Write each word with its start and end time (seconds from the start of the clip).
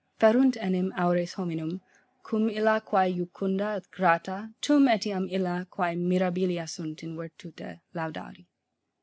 Ferunt 0.19 0.57
enim 0.57 0.91
aures 0.97 1.35
bominum, 1.35 1.79
cum 2.23 2.49
ilia 2.49 2.81
quae 2.83 3.13
jucunda 3.13 3.75
et 3.75 3.91
grata, 3.91 4.49
tum 4.59 4.87
etiam 4.87 5.27
ilia, 5.29 5.67
quae 5.69 5.93
mirabilia 5.95 6.67
sunt 6.67 7.03
in 7.03 7.15
virtute, 7.15 7.81
laudari.' 7.93 8.47